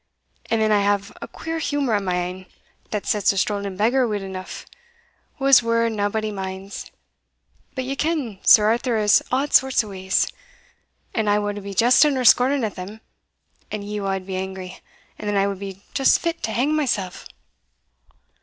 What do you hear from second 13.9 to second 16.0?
wad be angry, and then I wad be